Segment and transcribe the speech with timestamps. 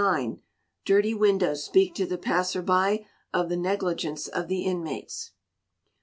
[0.01, 0.39] ix.
[0.83, 3.05] Dirty windows speak to the passer by
[3.35, 5.33] of the negligence of the inmates.